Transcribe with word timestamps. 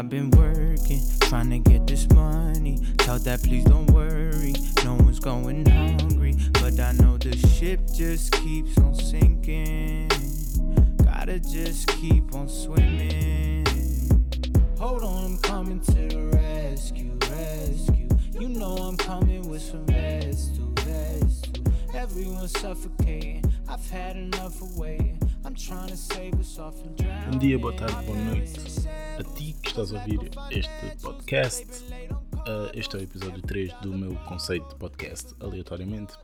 I've 0.00 0.08
been 0.08 0.30
working, 0.30 1.02
trying 1.20 1.50
to 1.50 1.58
get 1.58 1.86
this 1.86 2.08
money. 2.14 2.78
Tell 3.00 3.18
that 3.18 3.42
please 3.42 3.64
don't 3.64 3.84
worry, 3.90 4.54
no 4.82 4.94
one's 4.94 5.20
going 5.20 5.66
hungry. 5.66 6.36
But 6.52 6.80
I 6.80 6.92
know 6.92 7.18
the 7.18 7.36
ship 7.36 7.80
just 7.92 8.32
keeps 8.32 8.78
on 8.78 8.94
sinking. 8.94 10.08
Gotta 11.04 11.38
just 11.38 11.88
keep 11.88 12.34
on 12.34 12.48
swimming. 12.48 13.66
Hold 14.78 15.02
on, 15.04 15.32
I'm 15.32 15.38
coming 15.40 15.80
to 15.80 15.92
the 15.92 16.30
rescue, 16.32 17.18
rescue. 17.30 18.08
You 18.40 18.48
know 18.48 18.76
I'm 18.76 18.96
coming 18.96 19.50
with 19.50 19.60
some 19.60 19.84
to 19.84 20.82
vest. 20.82 21.60
Everyone's 21.92 22.58
suffocating. 22.58 23.44
I've 23.68 23.90
had 23.90 24.16
enough 24.16 24.62
of 24.62 24.78
waiting. 24.78 25.29
Bom 25.50 27.38
dia, 27.40 27.58
boa 27.58 27.74
tarde, 27.74 28.06
boa 28.06 28.16
noite 28.16 28.52
a 29.18 29.24
ti 29.34 29.52
que 29.60 29.70
estás 29.70 29.92
a 29.92 29.98
ouvir 29.98 30.30
este 30.52 31.02
podcast. 31.02 31.66
Uh, 32.46 32.70
este 32.72 32.94
é 32.94 33.00
o 33.00 33.02
episódio 33.02 33.42
3 33.42 33.72
do 33.80 33.92
meu 33.92 34.14
conceito 34.28 34.68
de 34.68 34.76
podcast, 34.76 35.34
aleatoriamente. 35.40 36.14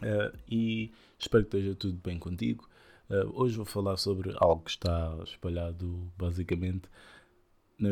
Uh, 0.00 0.38
e 0.48 0.92
espero 1.18 1.44
que 1.44 1.56
esteja 1.56 1.74
tudo 1.74 1.98
bem 2.04 2.20
contigo. 2.20 2.68
Uh, 3.10 3.32
hoje 3.34 3.56
vou 3.56 3.66
falar 3.66 3.96
sobre 3.96 4.32
algo 4.36 4.62
que 4.62 4.70
está 4.70 5.18
espalhado 5.24 6.12
basicamente 6.16 6.88
na, 7.76 7.90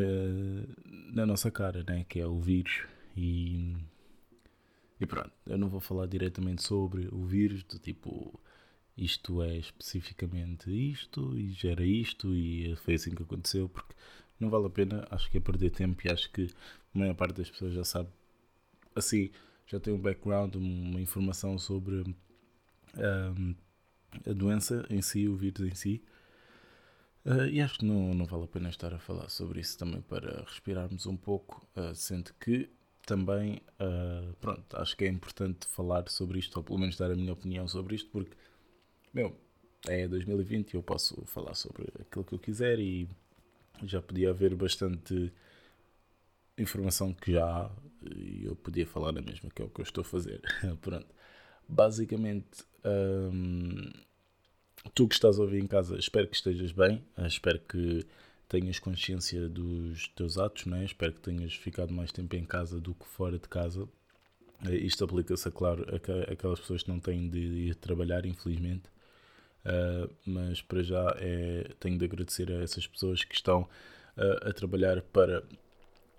na 1.11 1.25
nossa 1.25 1.51
cara, 1.51 1.83
né? 1.85 2.05
que 2.07 2.21
é 2.21 2.25
o 2.25 2.39
vírus. 2.39 2.85
E, 3.17 3.75
e 5.01 5.05
pronto, 5.05 5.33
eu 5.45 5.57
não 5.57 5.67
vou 5.67 5.81
falar 5.81 6.07
diretamente 6.07 6.63
sobre 6.63 7.09
o 7.11 7.25
vírus, 7.25 7.61
do 7.61 7.77
tipo 7.77 8.39
isto 8.97 9.41
é 9.41 9.57
especificamente 9.57 10.69
isto 10.69 11.37
e 11.37 11.51
gera 11.51 11.85
isto 11.85 12.35
e 12.35 12.75
foi 12.77 12.95
assim 12.95 13.15
que 13.15 13.23
aconteceu, 13.23 13.69
porque 13.69 13.95
não 14.39 14.49
vale 14.49 14.67
a 14.67 14.69
pena, 14.69 15.07
acho 15.09 15.29
que 15.29 15.37
é 15.37 15.39
perder 15.39 15.71
tempo 15.71 16.01
e 16.05 16.11
acho 16.11 16.31
que 16.31 16.49
a 16.93 16.99
maior 16.99 17.15
parte 17.15 17.35
das 17.37 17.49
pessoas 17.49 17.73
já 17.73 17.83
sabe, 17.83 18.09
assim, 18.95 19.31
já 19.67 19.79
tem 19.79 19.93
um 19.93 19.99
background, 19.99 20.55
uma 20.55 20.99
informação 20.99 21.57
sobre 21.57 22.03
um, 22.97 23.55
a 24.27 24.33
doença 24.33 24.85
em 24.89 25.01
si, 25.01 25.27
o 25.27 25.35
vírus 25.35 25.61
em 25.61 25.75
si. 25.75 26.03
Uh, 27.23 27.45
e 27.45 27.61
acho 27.61 27.79
que 27.79 27.85
não, 27.85 28.13
não 28.15 28.25
vale 28.25 28.45
a 28.45 28.47
pena 28.47 28.69
estar 28.69 28.93
a 28.93 28.99
falar 28.99 29.29
sobre 29.29 29.61
isso 29.61 29.77
também 29.77 30.01
para 30.01 30.41
respirarmos 30.41 31.05
um 31.05 31.15
pouco, 31.15 31.65
uh, 31.75 31.93
sendo 31.93 32.33
que 32.39 32.67
também, 33.05 33.61
uh, 33.79 34.33
pronto, 34.41 34.75
acho 34.77 34.97
que 34.97 35.05
é 35.05 35.07
importante 35.07 35.67
falar 35.67 36.09
sobre 36.09 36.39
isto, 36.39 36.57
ou 36.57 36.63
pelo 36.63 36.79
menos 36.79 36.97
dar 36.97 37.11
a 37.11 37.15
minha 37.15 37.33
opinião 37.33 37.67
sobre 37.67 37.95
isto, 37.95 38.09
porque, 38.09 38.35
meu, 39.13 39.35
é 39.87 40.07
2020 40.07 40.71
e 40.71 40.75
eu 40.75 40.83
posso 40.83 41.23
falar 41.25 41.53
sobre 41.53 41.87
aquilo 41.99 42.23
que 42.23 42.33
eu 42.33 42.39
quiser 42.39 42.79
e 42.79 43.07
já 43.83 44.01
podia 44.01 44.29
haver 44.29 44.55
bastante 44.55 45.31
informação 46.57 47.13
que 47.13 47.33
já 47.33 47.45
há 47.45 47.71
e 48.15 48.45
eu 48.45 48.55
podia 48.55 48.85
falar 48.85 49.09
a 49.09 49.21
mesma, 49.21 49.49
que 49.49 49.61
é 49.61 49.65
o 49.65 49.69
que 49.69 49.81
eu 49.81 49.83
estou 49.83 50.01
a 50.01 50.05
fazer. 50.05 50.41
pronto. 50.81 51.07
Basicamente, 51.67 52.63
hum, 52.85 53.89
tu 54.93 55.07
que 55.07 55.15
estás 55.15 55.39
a 55.39 55.41
ouvir 55.41 55.63
em 55.63 55.67
casa, 55.67 55.97
espero 55.97 56.27
que 56.27 56.35
estejas 56.35 56.71
bem, 56.71 57.03
espero 57.25 57.59
que 57.59 58.05
tenhas 58.49 58.79
consciência 58.79 59.47
dos 59.47 60.09
teus 60.09 60.37
atos, 60.37 60.65
né? 60.65 60.83
espero 60.83 61.13
que 61.13 61.21
tenhas 61.21 61.53
ficado 61.53 61.93
mais 61.93 62.11
tempo 62.11 62.35
em 62.35 62.43
casa 62.43 62.81
do 62.81 62.93
que 62.93 63.05
fora 63.05 63.39
de 63.39 63.47
casa. 63.47 63.87
Isto 64.69 65.05
aplica-se, 65.05 65.47
é 65.47 65.51
claro, 65.51 65.85
a 65.89 66.31
aquelas 66.31 66.59
pessoas 66.59 66.83
que 66.83 66.89
não 66.89 66.99
têm 66.99 67.29
de 67.29 67.39
ir 67.39 67.75
trabalhar, 67.75 68.25
infelizmente. 68.25 68.83
Uh, 69.65 70.11
mas 70.25 70.61
para 70.61 70.81
já 70.81 71.15
é, 71.19 71.69
tenho 71.79 71.97
de 71.97 72.05
agradecer 72.05 72.51
a 72.51 72.63
essas 72.63 72.87
pessoas 72.87 73.23
que 73.23 73.35
estão 73.35 73.61
uh, 74.17 74.49
a 74.49 74.53
trabalhar 74.53 75.01
para 75.01 75.43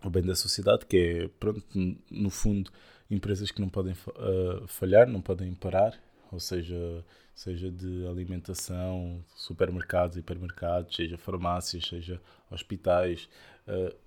o 0.04 0.10
bem 0.10 0.22
da 0.22 0.34
sociedade, 0.34 0.86
que 0.86 0.96
é, 0.96 1.28
pronto, 1.40 1.64
no 2.10 2.30
fundo, 2.30 2.70
empresas 3.10 3.50
que 3.50 3.60
não 3.60 3.68
podem 3.68 3.94
uh, 3.94 4.66
falhar, 4.68 5.08
não 5.08 5.20
podem 5.20 5.54
parar, 5.54 6.00
ou 6.30 6.38
seja, 6.40 7.04
seja 7.34 7.70
de 7.70 8.06
alimentação, 8.06 9.24
supermercados, 9.36 10.16
hipermercados, 10.16 10.94
seja 10.96 11.18
farmácias, 11.18 11.84
seja 11.86 12.20
hospitais. 12.50 13.28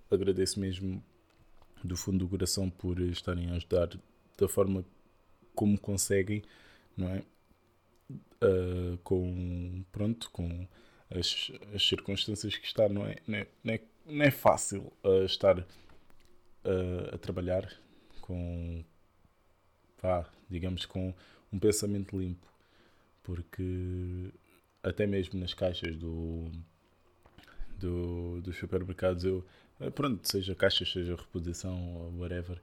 Agradeço 0.10 0.60
mesmo 0.60 1.04
do 1.84 1.96
fundo 1.96 2.20
do 2.20 2.28
coração 2.28 2.68
por 2.68 3.00
estarem 3.00 3.52
a 3.52 3.56
ajudar 3.56 3.90
da 4.38 4.48
forma 4.48 4.84
como 5.54 5.80
conseguem, 5.80 6.44
não 6.98 7.10
é? 7.10 7.24
Uh, 8.10 8.98
com 9.04 9.84
pronto, 9.92 10.30
com 10.30 10.68
as, 11.10 11.52
as 11.74 11.88
circunstâncias 11.88 12.56
que 12.58 12.66
está, 12.68 12.88
não 12.88 13.06
é, 13.06 13.16
não 13.28 13.38
é, 13.38 13.48
não 13.64 14.24
é, 14.24 14.28
é 14.28 14.32
fácil 14.32 14.92
uh, 15.04 15.24
estar 15.26 15.66
a 17.14 17.18
trabalhar 17.20 17.72
com, 18.22 18.84
digamos, 20.50 20.86
com 20.86 21.14
um 21.54 21.60
pensamento 21.60 22.18
limpo, 22.18 22.48
porque 23.24 24.32
até 24.84 25.06
mesmo 25.06 25.40
nas 25.40 25.54
caixas 25.54 25.96
do, 25.96 26.52
do, 27.78 28.42
dos 28.42 28.58
supermercados, 28.58 29.24
eu, 29.24 29.46
pronto, 29.94 30.28
seja 30.28 30.56
caixas, 30.56 30.92
seja 30.92 31.16
reposição 31.16 31.96
ou 31.98 32.20
whatever, 32.20 32.62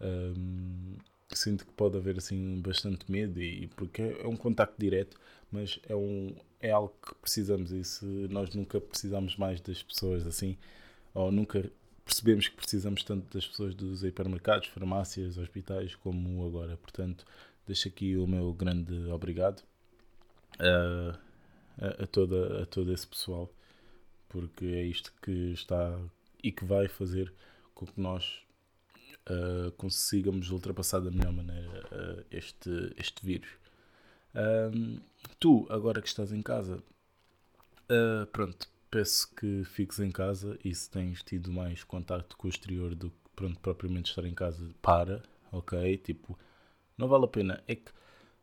um, 0.00 0.96
sinto 1.38 1.66
que 1.66 1.72
pode 1.72 1.96
haver 1.96 2.18
assim 2.18 2.60
bastante 2.60 3.10
medo 3.10 3.40
e 3.40 3.68
porque 3.68 4.02
é 4.02 4.26
um 4.26 4.36
contacto 4.36 4.74
direto, 4.78 5.18
mas 5.50 5.78
é 5.88 5.94
um 5.94 6.34
é 6.60 6.70
algo 6.70 6.94
que 7.04 7.14
precisamos 7.16 7.72
e 7.72 7.82
se 7.84 8.04
nós 8.30 8.54
nunca 8.54 8.80
precisamos 8.80 9.36
mais 9.36 9.60
das 9.60 9.82
pessoas 9.82 10.26
assim 10.26 10.56
ou 11.12 11.32
nunca 11.32 11.70
percebemos 12.04 12.48
que 12.48 12.56
precisamos 12.56 13.02
tanto 13.04 13.32
das 13.32 13.46
pessoas 13.46 13.74
dos 13.74 14.02
hipermercados, 14.02 14.68
farmácias, 14.68 15.38
hospitais 15.38 15.94
como 15.96 16.46
agora. 16.46 16.76
Portanto, 16.76 17.24
deixo 17.66 17.88
aqui 17.88 18.16
o 18.16 18.26
meu 18.26 18.52
grande 18.52 18.94
obrigado 19.08 19.62
a, 20.58 21.18
a, 21.78 22.04
a, 22.04 22.06
toda, 22.06 22.62
a 22.62 22.66
todo 22.66 22.92
esse 22.92 23.06
pessoal, 23.06 23.50
porque 24.28 24.64
é 24.64 24.82
isto 24.82 25.12
que 25.22 25.52
está 25.52 25.98
e 26.42 26.50
que 26.50 26.64
vai 26.64 26.88
fazer 26.88 27.32
com 27.74 27.86
que 27.86 28.00
nós 28.00 28.42
uh, 29.30 29.70
consigamos 29.72 30.50
ultrapassar 30.50 31.00
da 31.00 31.10
melhor 31.10 31.32
maneira 31.32 31.84
uh, 31.92 32.24
este, 32.30 32.92
este 32.96 33.24
vírus. 33.24 33.50
Tu, 35.38 35.66
agora 35.68 36.00
que 36.00 36.08
estás 36.08 36.32
em 36.32 36.40
casa, 36.40 36.82
uh, 37.90 38.26
pronto, 38.32 38.66
peço 38.90 39.34
que 39.34 39.64
fiques 39.64 39.98
em 40.00 40.10
casa 40.10 40.58
e 40.64 40.74
se 40.74 40.90
tens 40.90 41.22
tido 41.22 41.52
mais 41.52 41.84
contato 41.84 42.36
com 42.36 42.46
o 42.46 42.50
exterior 42.50 42.94
do 42.94 43.10
que 43.10 43.16
pronto, 43.34 43.58
propriamente 43.60 44.10
estar 44.10 44.24
em 44.24 44.34
casa, 44.34 44.74
para, 44.80 45.22
ok? 45.50 45.96
Tipo, 45.98 46.38
não 46.96 47.08
vale 47.08 47.24
a 47.24 47.28
pena. 47.28 47.62
É 47.66 47.74
que 47.74 47.90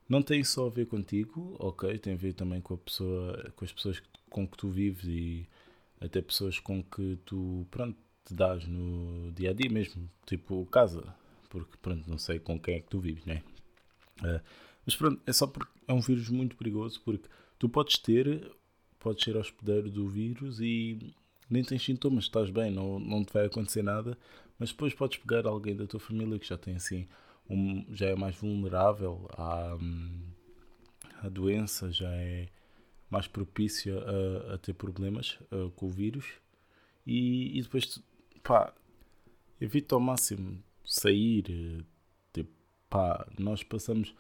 não 0.08 0.22
tem 0.22 0.44
só 0.44 0.68
a 0.68 0.70
ver 0.70 0.88
contigo, 0.88 1.56
ok? 1.60 1.98
Tem 2.00 2.14
a 2.14 2.18
ver 2.18 2.34
também 2.34 2.62
com 2.62 2.74
a 2.74 2.78
pessoa, 2.78 3.52
com 3.56 3.66
as 3.66 3.72
pessoas 3.72 4.02
com 4.30 4.48
que 4.48 4.58
tu 4.58 4.70
vives 4.70 5.06
e 5.06 5.48
até 6.02 6.22
pessoas 6.22 6.60
com 6.60 6.84
que 6.84 7.18
tu, 7.26 7.68
pronto, 7.70 7.98
te 8.26 8.34
dás 8.34 8.66
no 8.66 9.32
dia 9.32 9.52
a 9.52 9.54
dia 9.54 9.70
mesmo, 9.70 10.10
tipo 10.26 10.66
casa, 10.68 11.04
porque 11.50 11.78
pronto, 11.82 12.10
não 12.10 12.18
sei 12.18 12.40
com 12.40 12.60
quem 12.60 12.76
é 12.76 12.80
que 12.80 12.90
tu 12.90 13.00
vives, 13.00 13.26
né? 13.26 13.44
Uh, 14.22 14.42
mas 14.86 14.96
pronto, 14.96 15.22
é 15.26 15.34
só 15.34 15.48
porque 15.48 15.72
é 15.88 15.94
um 15.94 16.02
vírus 16.02 16.30
muito 16.30 16.56
perigoso 16.56 17.02
porque 17.04 17.28
tu 17.58 17.70
podes 17.70 17.98
ter, 17.98 18.52
podes 19.00 19.24
ser 19.24 19.36
hospedeiro 19.36 19.90
do 19.90 20.08
vírus 20.08 20.60
e 20.60 21.14
nem 21.50 21.64
tens 21.64 21.84
sintomas, 21.84 22.26
estás 22.26 22.50
bem, 22.50 22.72
não, 22.72 23.00
não 23.00 23.24
te 23.24 23.34
vai 23.34 23.46
acontecer 23.46 23.82
nada, 23.82 24.18
mas 24.58 24.70
depois 24.70 24.94
podes 24.94 25.18
pegar 25.18 25.48
alguém 25.48 25.76
da 25.76 25.88
tua 25.88 26.00
família 26.00 26.38
que 26.38 26.48
já 26.48 26.58
tem 26.58 26.76
assim 26.76 27.08
um, 27.50 27.84
já 27.92 28.08
é 28.08 28.16
mais 28.16 28.36
vulnerável 28.36 29.28
à, 29.34 29.78
à 31.24 31.30
doença, 31.30 31.92
já 31.92 32.12
é 32.12 32.48
mais 33.10 33.28
propícia 33.28 33.98
a, 33.98 34.54
a 34.54 34.58
ter 34.60 34.74
problemas 34.74 35.40
uh, 35.52 35.72
com 35.72 35.88
o 35.88 35.90
vírus. 35.90 36.26
E, 37.06 37.58
e 37.58 37.62
depois 37.62 38.00
pá, 38.50 38.74
evita 39.62 39.94
ao 39.94 40.02
máximo 40.02 40.64
sair 40.84 41.86
tipo, 42.34 42.50
pá, 42.90 43.28
nós 43.38 43.62
passamos 43.62 44.16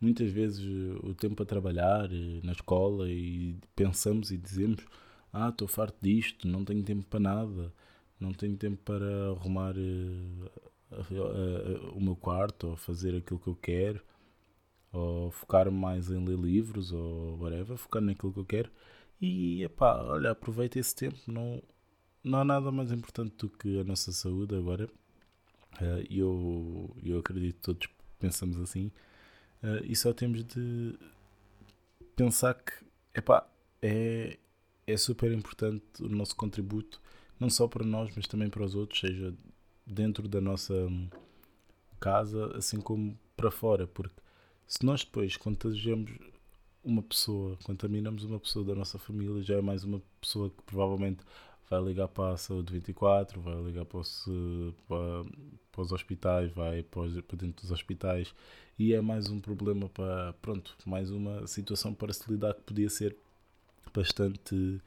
muitas 0.00 0.32
vezes 0.32 0.64
o 1.04 1.14
tempo 1.14 1.44
a 1.44 1.46
trabalhar 1.46 2.12
eh, 2.12 2.40
na 2.42 2.50
escola 2.50 3.08
e 3.08 3.56
pensamos 3.76 4.32
e 4.32 4.36
dizemos 4.36 4.84
ah, 5.32 5.50
estou 5.50 5.68
farto 5.68 5.96
disto, 6.02 6.48
não 6.48 6.64
tenho 6.64 6.82
tempo 6.82 7.06
para 7.06 7.20
nada, 7.20 7.72
não 8.18 8.32
tenho 8.32 8.56
tempo 8.56 8.82
para 8.82 9.30
arrumar 9.30 9.74
o 11.94 12.00
meu 12.00 12.16
quarto 12.16 12.70
ou 12.70 12.76
fazer 12.76 13.14
aquilo 13.14 13.38
que 13.38 13.48
eu 13.48 13.54
quero 13.54 14.02
ou 14.92 15.30
focar 15.30 15.70
mais 15.70 16.10
em 16.10 16.24
ler 16.24 16.38
livros 16.38 16.90
ou 16.92 17.38
whatever, 17.38 17.76
focar 17.76 18.02
naquilo 18.02 18.32
que 18.32 18.40
eu 18.40 18.44
quero. 18.44 18.70
E 19.20 19.62
epá, 19.62 20.02
olha, 20.02 20.30
aproveita 20.32 20.78
esse 20.78 20.94
tempo, 20.94 21.18
não, 21.28 21.62
não 22.22 22.40
há 22.40 22.44
nada 22.44 22.70
mais 22.70 22.92
importante 22.92 23.34
do 23.38 23.48
que 23.48 23.80
a 23.80 23.84
nossa 23.84 24.12
saúde 24.12 24.54
agora. 24.54 24.88
E 26.10 26.18
eu, 26.18 26.94
eu 27.02 27.18
acredito 27.18 27.56
que 27.56 27.62
todos 27.62 27.88
pensamos 28.18 28.58
assim. 28.58 28.90
E 29.84 29.94
só 29.94 30.12
temos 30.12 30.44
de 30.44 30.98
pensar 32.16 32.54
que 32.54 32.72
epá, 33.14 33.48
é, 33.80 34.38
é 34.86 34.96
super 34.96 35.32
importante 35.32 35.84
o 36.00 36.08
nosso 36.08 36.34
contributo 36.34 37.00
não 37.38 37.48
só 37.48 37.68
para 37.68 37.84
nós, 37.84 38.10
mas 38.16 38.26
também 38.26 38.50
para 38.50 38.64
os 38.64 38.74
outros, 38.74 39.00
seja 39.00 39.32
dentro 39.86 40.28
da 40.28 40.40
nossa 40.40 40.74
hum, 40.74 41.08
casa, 42.00 42.56
assim 42.56 42.80
como 42.80 43.18
para 43.36 43.50
fora, 43.50 43.86
porque 43.86 44.20
se 44.66 44.84
nós 44.84 45.04
depois 45.04 45.36
contagiamos 45.36 46.10
uma 46.82 47.02
pessoa, 47.02 47.56
contaminamos 47.62 48.24
uma 48.24 48.40
pessoa 48.40 48.64
da 48.64 48.74
nossa 48.74 48.98
família, 48.98 49.42
já 49.42 49.56
é 49.56 49.62
mais 49.62 49.84
uma 49.84 50.02
pessoa 50.20 50.50
que 50.50 50.62
provavelmente 50.64 51.20
vai 51.68 51.80
ligar 51.82 52.08
para 52.08 52.34
a 52.34 52.36
saúde 52.36 52.72
24, 52.72 53.40
vai 53.40 53.62
ligar 53.62 53.84
para, 53.84 54.00
o, 54.00 54.74
para, 54.86 55.24
para 55.70 55.82
os 55.82 55.92
hospitais, 55.92 56.50
vai 56.52 56.82
para, 56.82 57.00
os, 57.00 57.20
para, 57.20 57.36
dentro 57.36 57.62
dos 57.62 57.70
hospitais 57.70 58.34
e 58.78 58.94
é 58.94 59.00
mais 59.00 59.28
um 59.28 59.40
problema 59.40 59.88
para, 59.88 60.32
pronto, 60.34 60.76
mais 60.86 61.10
uma 61.10 61.46
situação 61.46 61.92
para 61.94 62.12
se 62.12 62.30
lidar 62.30 62.54
que 62.54 62.62
podia 62.62 62.88
ser 62.88 63.16
bastante 63.92 64.80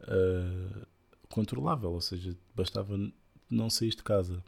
uh, 0.00 0.86
controlável, 1.28 1.92
ou 1.92 2.00
seja, 2.00 2.36
bastava 2.54 2.98
não 3.50 3.68
sair 3.68 3.90
de 3.90 4.02
casa. 4.02 4.42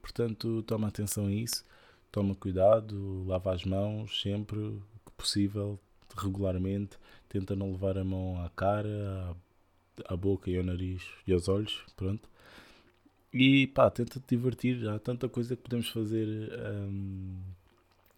Portanto, 0.00 0.62
toma 0.66 0.88
atenção 0.88 1.26
a 1.26 1.32
isso, 1.32 1.64
toma 2.12 2.34
cuidado, 2.34 3.24
lava 3.26 3.52
as 3.54 3.64
mãos 3.64 4.20
sempre 4.20 4.58
que 5.06 5.12
possível, 5.12 5.78
regularmente, 6.16 6.98
tenta 7.28 7.56
não 7.56 7.72
levar 7.72 7.96
a 7.96 8.04
mão 8.04 8.42
à 8.44 8.50
cara, 8.50 9.30
à, 9.30 9.34
à 10.06 10.16
boca 10.16 10.50
e 10.50 10.56
ao 10.56 10.64
nariz 10.64 11.02
e 11.26 11.32
aos 11.32 11.48
olhos, 11.48 11.82
pronto. 11.96 12.28
E 13.32 13.66
pá, 13.68 13.90
tenta 13.90 14.20
te 14.20 14.36
divertir, 14.36 14.88
há 14.88 14.98
tanta 14.98 15.28
coisa 15.28 15.56
que 15.56 15.62
podemos 15.62 15.88
fazer 15.88 16.28
hum, 16.88 17.36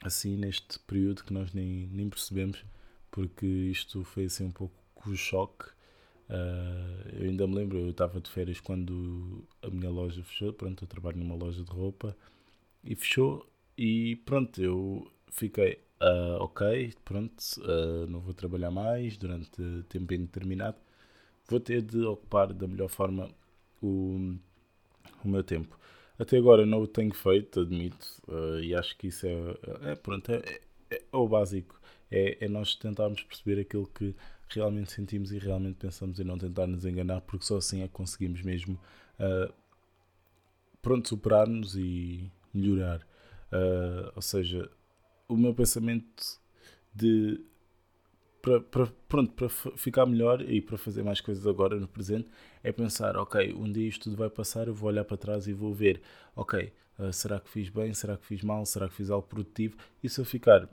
assim 0.02 0.36
neste 0.36 0.78
período 0.80 1.24
que 1.24 1.32
nós 1.32 1.52
nem, 1.54 1.88
nem 1.90 2.08
percebemos, 2.08 2.62
porque 3.10 3.46
isto 3.46 4.04
foi 4.04 4.26
assim 4.26 4.44
um 4.44 4.50
pouco 4.50 4.74
o 5.06 5.16
choque. 5.16 5.66
Uh, 6.28 7.20
eu 7.20 7.28
ainda 7.28 7.46
me 7.46 7.54
lembro, 7.54 7.78
eu 7.78 7.90
estava 7.90 8.20
de 8.20 8.28
férias 8.28 8.60
quando 8.60 9.44
a 9.62 9.70
minha 9.70 9.90
loja 9.90 10.22
fechou, 10.24 10.52
pronto, 10.52 10.84
eu 10.84 10.88
trabalho 10.88 11.18
numa 11.18 11.36
loja 11.36 11.62
de 11.62 11.70
roupa 11.70 12.16
e 12.84 12.94
fechou 12.96 13.46
e 13.78 14.16
pronto, 14.16 14.60
eu 14.60 15.10
fiquei 15.30 15.78
uh, 16.00 16.40
ok, 16.40 16.92
pronto, 17.04 17.40
uh, 17.58 18.06
não 18.08 18.20
vou 18.20 18.34
trabalhar 18.34 18.70
mais 18.70 19.16
durante 19.16 19.62
tempo 19.88 20.14
indeterminado, 20.14 20.76
vou 21.48 21.60
ter 21.60 21.82
de 21.82 22.00
ocupar 22.04 22.52
da 22.52 22.66
melhor 22.66 22.88
forma 22.88 23.28
o, 23.82 24.34
o 25.24 25.28
meu 25.28 25.42
tempo. 25.42 25.78
Até 26.18 26.38
agora 26.38 26.64
não 26.64 26.80
o 26.80 26.86
tenho 26.86 27.14
feito, 27.14 27.60
admito, 27.60 28.06
uh, 28.28 28.58
e 28.60 28.74
acho 28.74 28.96
que 28.96 29.08
isso 29.08 29.26
é, 29.26 29.90
é 29.92 29.94
pronto, 29.94 30.32
é, 30.32 30.36
é, 30.90 30.96
é, 30.96 31.16
o 31.16 31.28
básico, 31.28 31.78
é, 32.10 32.44
é 32.44 32.48
nós 32.48 32.74
tentarmos 32.74 33.22
perceber 33.22 33.60
aquilo 33.60 33.86
que 33.86 34.14
realmente 34.48 34.92
sentimos 34.92 35.30
e 35.32 35.38
realmente 35.38 35.76
pensamos 35.76 36.18
e 36.18 36.24
não 36.24 36.38
tentar 36.38 36.66
nos 36.66 36.86
enganar, 36.86 37.20
porque 37.20 37.44
só 37.44 37.58
assim 37.58 37.82
é 37.82 37.88
que 37.88 37.92
conseguimos 37.92 38.42
mesmo 38.42 38.80
uh, 39.20 39.52
pronto, 40.80 41.08
superar-nos 41.08 41.76
e 41.76 42.30
melhorar. 42.54 43.00
Uh, 43.52 44.10
ou 44.14 44.22
seja, 44.22 44.70
o 45.28 45.36
meu 45.36 45.54
pensamento 45.54 46.40
de 46.94 47.40
para, 48.46 48.60
para, 48.60 48.86
pronto, 49.08 49.32
para 49.32 49.48
ficar 49.48 50.06
melhor 50.06 50.40
e 50.40 50.60
para 50.60 50.78
fazer 50.78 51.02
mais 51.02 51.20
coisas 51.20 51.44
agora 51.48 51.80
no 51.80 51.88
presente 51.88 52.28
é 52.62 52.70
pensar, 52.70 53.16
ok, 53.16 53.52
um 53.52 53.70
dia 53.70 53.88
isto 53.88 54.04
tudo 54.04 54.16
vai 54.16 54.30
passar, 54.30 54.68
eu 54.68 54.74
vou 54.74 54.88
olhar 54.88 55.04
para 55.04 55.16
trás 55.16 55.48
e 55.48 55.52
vou 55.52 55.74
ver, 55.74 56.00
ok, 56.36 56.72
uh, 56.96 57.12
será 57.12 57.40
que 57.40 57.50
fiz 57.50 57.68
bem, 57.68 57.92
será 57.92 58.16
que 58.16 58.24
fiz 58.24 58.42
mal, 58.42 58.64
será 58.64 58.88
que 58.88 58.94
fiz 58.94 59.10
algo 59.10 59.26
produtivo? 59.26 59.76
E 60.00 60.08
se 60.08 60.20
eu 60.20 60.24
ficar 60.24 60.68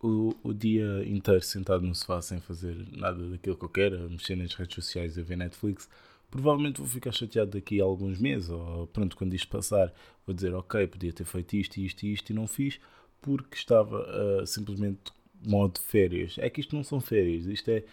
o, 0.00 0.36
o 0.44 0.54
dia 0.54 1.04
inteiro 1.04 1.42
sentado 1.42 1.82
no 1.84 1.96
sofá 1.96 2.22
sem 2.22 2.38
fazer 2.38 2.76
nada 2.92 3.28
daquilo 3.28 3.56
que 3.56 3.64
eu 3.64 3.68
quero, 3.68 4.04
a 4.04 4.08
mexer 4.08 4.36
nas 4.36 4.54
redes 4.54 4.76
sociais 4.76 5.18
a 5.18 5.22
ver 5.22 5.36
Netflix, 5.36 5.88
provavelmente 6.30 6.78
vou 6.78 6.86
ficar 6.86 7.10
chateado 7.10 7.50
daqui 7.50 7.80
a 7.80 7.84
alguns 7.84 8.20
meses, 8.20 8.50
ou 8.50 8.86
pronto, 8.86 9.16
quando 9.16 9.34
isto 9.34 9.48
passar, 9.48 9.92
vou 10.24 10.32
dizer, 10.32 10.54
ok, 10.54 10.86
podia 10.86 11.12
ter 11.12 11.24
feito 11.24 11.56
isto, 11.56 11.76
isto 11.78 12.06
e 12.06 12.12
isto 12.12 12.30
e 12.30 12.34
não 12.34 12.46
fiz, 12.46 12.78
porque 13.20 13.56
estava 13.56 13.98
uh, 13.98 14.46
simplesmente 14.46 15.12
modo 15.44 15.80
férias. 15.80 16.36
É 16.38 16.48
que 16.48 16.60
isto 16.60 16.74
não 16.74 16.84
são 16.84 17.00
férias, 17.00 17.46
isto 17.46 17.70
é, 17.70 17.84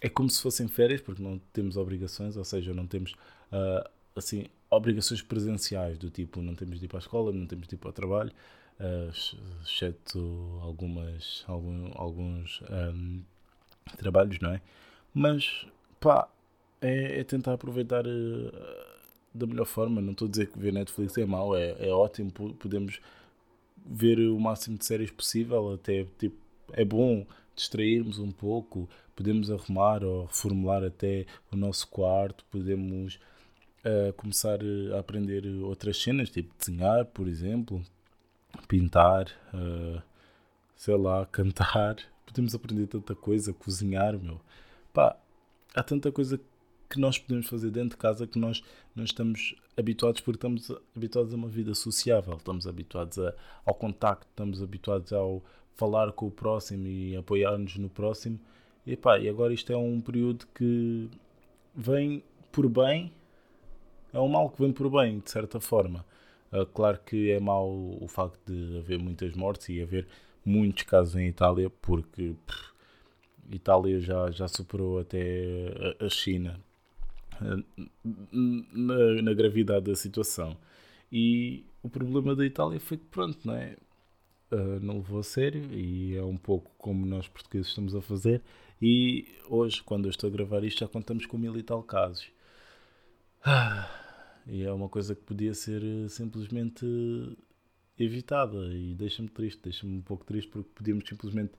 é 0.00 0.08
como 0.08 0.30
se 0.30 0.40
fossem 0.40 0.68
férias, 0.68 1.00
porque 1.00 1.22
não 1.22 1.40
temos 1.52 1.76
obrigações, 1.76 2.36
ou 2.36 2.44
seja, 2.44 2.72
não 2.72 2.86
temos 2.86 3.12
uh, 3.52 3.88
assim 4.16 4.46
obrigações 4.70 5.22
presenciais, 5.22 5.98
do 5.98 6.10
tipo, 6.10 6.42
não 6.42 6.54
temos 6.54 6.78
de 6.78 6.84
ir 6.84 6.88
para 6.88 6.98
a 6.98 7.00
escola, 7.00 7.32
não 7.32 7.46
temos 7.46 7.66
de 7.66 7.74
ir 7.74 7.78
para 7.78 7.90
o 7.90 7.92
trabalho, 7.92 8.32
uh, 8.80 9.62
exceto 9.62 10.60
algumas, 10.62 11.44
algum, 11.46 11.90
alguns 11.94 12.60
um, 12.94 13.22
trabalhos, 13.96 14.38
não 14.40 14.52
é? 14.52 14.60
Mas, 15.14 15.66
pá, 15.98 16.28
é, 16.80 17.20
é 17.20 17.24
tentar 17.24 17.54
aproveitar 17.54 18.06
uh, 18.06 18.88
da 19.34 19.46
melhor 19.46 19.66
forma. 19.66 20.00
Não 20.00 20.12
estou 20.12 20.28
a 20.28 20.30
dizer 20.30 20.48
que 20.48 20.58
ver 20.58 20.72
Netflix 20.72 21.16
é 21.16 21.24
mau, 21.24 21.56
é, 21.56 21.76
é 21.78 21.90
ótimo, 21.90 22.30
podemos 22.30 23.00
ver 23.86 24.18
o 24.18 24.38
máximo 24.38 24.76
de 24.76 24.84
séries 24.84 25.10
possível, 25.10 25.72
até 25.72 26.04
tipo, 26.18 26.36
é 26.72 26.84
bom 26.84 27.26
distrairmos 27.54 28.18
um 28.18 28.30
pouco, 28.30 28.88
podemos 29.16 29.50
arrumar 29.50 30.04
ou 30.04 30.26
reformular 30.26 30.84
até 30.84 31.26
o 31.50 31.56
nosso 31.56 31.88
quarto, 31.88 32.44
podemos 32.50 33.18
uh, 33.84 34.12
começar 34.12 34.60
a 34.94 35.00
aprender 35.00 35.44
outras 35.62 36.00
cenas, 36.00 36.30
tipo 36.30 36.54
desenhar, 36.56 37.04
por 37.06 37.26
exemplo, 37.26 37.82
pintar, 38.68 39.26
uh, 39.52 40.00
sei 40.76 40.96
lá, 40.96 41.26
cantar, 41.32 41.96
podemos 42.24 42.54
aprender 42.54 42.86
tanta 42.86 43.14
coisa, 43.14 43.52
cozinhar, 43.52 44.16
meu. 44.18 44.40
Pá, 44.92 45.16
há 45.74 45.82
tanta 45.82 46.12
coisa 46.12 46.40
que 46.88 46.98
nós 46.98 47.18
podemos 47.18 47.46
fazer 47.46 47.70
dentro 47.70 47.90
de 47.90 47.96
casa 47.96 48.26
que 48.26 48.38
nós 48.38 48.62
não 48.94 49.04
estamos 49.04 49.54
habituados 49.76 50.20
porque 50.20 50.38
estamos 50.38 50.70
habituados 50.96 51.32
a 51.32 51.36
uma 51.36 51.48
vida 51.48 51.74
sociável, 51.74 52.36
estamos 52.36 52.66
habituados 52.66 53.18
a, 53.18 53.34
ao 53.64 53.74
contacto, 53.74 54.26
estamos 54.30 54.62
habituados 54.62 55.12
ao 55.12 55.42
falar 55.78 56.10
com 56.12 56.26
o 56.26 56.30
próximo 56.30 56.88
e 56.88 57.16
apoiar-nos 57.16 57.76
no 57.76 57.88
próximo. 57.88 58.38
E, 58.84 58.96
pá, 58.96 59.18
e 59.18 59.28
agora 59.28 59.54
isto 59.54 59.72
é 59.72 59.76
um 59.76 60.00
período 60.00 60.46
que 60.52 61.08
vem 61.74 62.22
por 62.50 62.68
bem, 62.68 63.12
é 64.12 64.18
um 64.18 64.28
mal 64.28 64.50
que 64.50 64.60
vem 64.60 64.72
por 64.72 64.90
bem, 64.90 65.20
de 65.20 65.30
certa 65.30 65.60
forma. 65.60 66.04
Uh, 66.52 66.66
claro 66.66 66.98
que 67.06 67.30
é 67.30 67.38
mau 67.38 67.70
o 68.00 68.08
facto 68.08 68.40
de 68.44 68.78
haver 68.78 68.98
muitas 68.98 69.34
mortes 69.34 69.68
e 69.68 69.80
haver 69.80 70.08
muitos 70.44 70.82
casos 70.82 71.14
em 71.14 71.28
Itália, 71.28 71.70
porque 71.70 72.34
pff, 72.44 72.72
Itália 73.52 74.00
já, 74.00 74.30
já 74.32 74.48
superou 74.48 74.98
até 74.98 75.94
a 76.00 76.08
China 76.08 76.58
na, 78.32 79.22
na 79.22 79.32
gravidade 79.32 79.84
da 79.84 79.94
situação. 79.94 80.56
E 81.12 81.64
o 81.82 81.88
problema 81.88 82.34
da 82.34 82.44
Itália 82.44 82.80
foi 82.80 82.96
que, 82.96 83.04
pronto, 83.04 83.38
não 83.44 83.54
é? 83.54 83.76
Uh, 84.50 84.80
não 84.80 84.96
levou 84.96 85.20
a 85.20 85.22
sério 85.22 85.70
e 85.74 86.16
é 86.16 86.24
um 86.24 86.36
pouco 86.36 86.70
como 86.78 87.04
nós 87.04 87.28
portugueses 87.28 87.68
estamos 87.68 87.94
a 87.94 88.00
fazer. 88.00 88.42
E 88.80 89.28
hoje, 89.48 89.82
quando 89.82 90.06
eu 90.06 90.10
estou 90.10 90.28
a 90.28 90.32
gravar 90.32 90.64
isto, 90.64 90.80
já 90.80 90.88
contamos 90.88 91.26
com 91.26 91.36
mil 91.36 91.56
e 91.58 91.62
tal 91.62 91.82
casos. 91.82 92.30
Ah, 93.44 93.88
e 94.46 94.62
é 94.62 94.72
uma 94.72 94.88
coisa 94.88 95.14
que 95.14 95.22
podia 95.22 95.54
ser 95.54 95.82
eh, 95.82 96.08
simplesmente 96.08 96.86
evitada 97.98 98.58
e 98.74 98.94
deixa-me 98.94 99.28
triste, 99.28 99.60
deixa-me 99.62 99.98
um 99.98 100.02
pouco 100.02 100.24
triste 100.24 100.50
porque 100.50 100.70
podíamos 100.74 101.08
simplesmente 101.08 101.52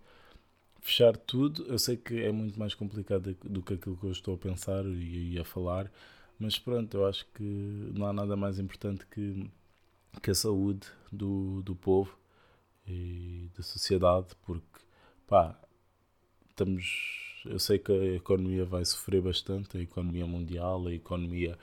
fechar 0.81 1.15
tudo. 1.17 1.65
Eu 1.67 1.77
sei 1.79 1.97
que 1.97 2.21
é 2.21 2.31
muito 2.31 2.59
mais 2.59 2.73
complicado 2.73 3.35
do 3.43 3.61
que 3.61 3.73
aquilo 3.75 3.97
que 3.97 4.05
eu 4.05 4.11
estou 4.11 4.35
a 4.35 4.37
pensar 4.37 4.85
e, 4.85 5.37
a 5.39 5.43
falar, 5.45 5.91
mas 6.39 6.57
pronto, 6.59 6.95
eu 6.97 7.05
acho 7.05 7.25
que 7.33 7.43
não 7.43 8.05
há 8.05 8.13
nada 8.13 8.35
mais 8.35 8.59
importante 8.59 9.05
que, 9.07 9.49
que 10.21 10.31
a 10.31 10.35
saúde 10.35 10.87
do, 11.11 11.61
do 11.63 11.75
povo 11.75 12.18
e 12.89 13.49
da 13.55 13.63
sociedade, 13.63 14.27
porque 14.45 14.79
pá, 15.27 15.59
estamos. 16.49 17.41
Eu 17.45 17.59
sei 17.59 17.79
que 17.79 17.91
a 17.91 18.15
economia 18.15 18.65
vai 18.65 18.83
sofrer 18.83 19.21
bastante, 19.21 19.77
a 19.77 19.81
economia 19.81 20.25
mundial, 20.25 20.87
a 20.87 20.93
economia 20.93 21.57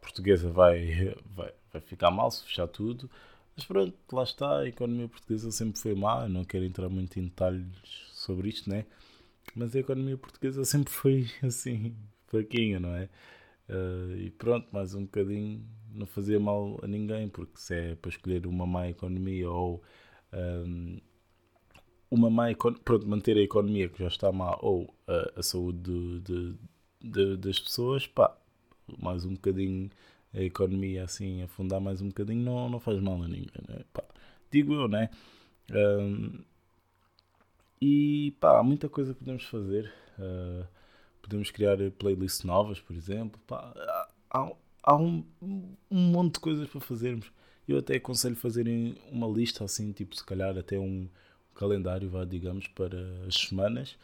portuguesa 0.00 0.50
vai, 0.50 1.14
vai, 1.34 1.52
vai 1.72 1.80
ficar 1.82 2.10
mal 2.10 2.30
se 2.30 2.44
fechar 2.44 2.68
tudo. 2.68 3.10
Mas 3.56 3.64
pronto, 3.64 3.96
lá 4.12 4.22
está, 4.22 4.58
a 4.60 4.68
economia 4.68 5.08
portuguesa 5.08 5.50
sempre 5.50 5.80
foi 5.80 5.94
má, 5.94 6.28
não 6.28 6.44
quero 6.44 6.64
entrar 6.64 6.88
muito 6.88 7.18
em 7.18 7.24
detalhes 7.24 7.66
sobre 8.12 8.50
isto, 8.50 8.68
né? 8.68 8.84
Mas 9.54 9.74
a 9.74 9.80
economia 9.80 10.16
portuguesa 10.18 10.64
sempre 10.64 10.92
foi 10.92 11.26
assim, 11.42 11.96
fraquinha, 12.26 12.78
não 12.78 12.94
é? 12.94 13.08
Uh, 13.68 14.16
e 14.18 14.30
pronto, 14.30 14.68
mais 14.72 14.94
um 14.94 15.02
bocadinho 15.04 15.64
não 15.92 16.06
fazia 16.06 16.38
mal 16.38 16.78
a 16.82 16.86
ninguém, 16.86 17.28
porque 17.28 17.58
se 17.58 17.74
é 17.74 17.94
para 17.96 18.10
escolher 18.10 18.46
uma 18.46 18.66
má 18.66 18.88
economia 18.88 19.50
ou 19.50 19.82
um, 20.36 20.98
uma 22.10 22.30
má 22.30 22.44
pronto, 22.84 23.06
manter 23.06 23.36
a 23.36 23.40
economia 23.42 23.88
que 23.88 23.98
já 23.98 24.08
está 24.08 24.30
má 24.30 24.56
ou 24.60 24.94
a, 25.06 25.40
a 25.40 25.42
saúde 25.42 25.78
de, 25.80 26.20
de, 26.20 26.54
de, 27.00 27.36
das 27.36 27.58
pessoas, 27.58 28.06
pá, 28.06 28.36
mais 28.98 29.24
um 29.24 29.34
bocadinho 29.34 29.90
a 30.34 30.42
economia 30.42 31.04
assim 31.04 31.42
afundar 31.42 31.80
mais 31.80 32.02
um 32.02 32.08
bocadinho 32.08 32.44
não, 32.44 32.68
não 32.68 32.80
faz 32.80 33.00
mal 33.00 33.22
a 33.22 33.28
ninguém, 33.28 33.50
né? 33.68 33.80
pá, 33.92 34.04
digo 34.50 34.74
eu, 34.74 34.88
né? 34.88 35.10
Um, 35.70 36.44
e 37.80 38.34
pá, 38.40 38.58
há 38.58 38.62
muita 38.62 38.88
coisa 38.88 39.12
que 39.12 39.20
podemos 39.20 39.44
fazer. 39.44 39.92
Uh, 40.18 40.66
podemos 41.20 41.50
criar 41.50 41.76
playlists 41.98 42.44
novas, 42.44 42.80
por 42.80 42.96
exemplo. 42.96 43.40
Pá, 43.46 43.72
há, 43.76 44.08
há, 44.30 44.52
há 44.82 44.96
um, 44.96 45.24
um 45.42 45.76
monte 45.90 46.34
de 46.34 46.40
coisas 46.40 46.68
para 46.68 46.80
fazermos. 46.80 47.30
Eu 47.68 47.78
até 47.78 47.96
aconselho 47.96 48.36
fazerem 48.36 48.96
uma 49.10 49.26
lista 49.26 49.64
assim, 49.64 49.92
tipo, 49.92 50.14
se 50.14 50.24
calhar 50.24 50.56
até 50.56 50.78
um 50.78 51.08
calendário, 51.54 52.08
vá, 52.08 52.24
digamos, 52.24 52.68
para 52.68 52.98
as 53.26 53.34
semanas, 53.34 53.96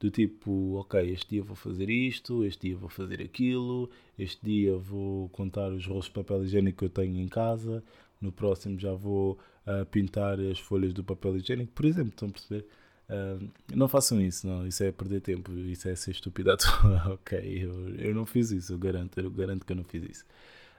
do 0.00 0.10
tipo, 0.10 0.74
ok, 0.76 1.10
este 1.10 1.30
dia 1.30 1.42
vou 1.42 1.56
fazer 1.56 1.88
isto, 1.88 2.44
este 2.44 2.68
dia 2.68 2.76
vou 2.76 2.88
fazer 2.88 3.22
aquilo, 3.22 3.90
este 4.18 4.38
dia 4.42 4.76
vou 4.76 5.28
contar 5.30 5.72
os 5.72 5.86
rolos 5.86 6.06
de 6.06 6.10
papel 6.10 6.44
higiênico 6.44 6.78
que 6.78 6.84
eu 6.84 6.90
tenho 6.90 7.18
em 7.20 7.28
casa, 7.28 7.82
no 8.20 8.32
próximo 8.32 8.78
já 8.78 8.92
vou 8.92 9.38
uh, 9.66 9.86
pintar 9.86 10.40
as 10.40 10.58
folhas 10.58 10.92
do 10.92 11.04
papel 11.04 11.36
higiênico, 11.36 11.72
por 11.72 11.84
exemplo, 11.84 12.10
estão 12.10 12.28
a 12.28 12.32
perceber? 12.32 12.66
Uh, 13.08 13.48
não 13.74 13.86
façam 13.86 14.20
isso, 14.20 14.46
não, 14.46 14.66
isso 14.66 14.82
é 14.82 14.90
perder 14.90 15.20
tempo, 15.20 15.52
isso 15.52 15.88
é 15.88 15.94
ser 15.94 16.10
estúpido 16.12 16.50
ok, 17.12 17.38
eu, 17.38 17.94
eu 17.96 18.14
não 18.14 18.26
fiz 18.26 18.50
isso, 18.50 18.72
eu 18.72 18.78
garanto, 18.78 19.20
eu 19.20 19.30
garanto 19.30 19.64
que 19.64 19.72
eu 19.72 19.76
não 19.76 19.84
fiz 19.84 20.02
isso. 20.04 20.24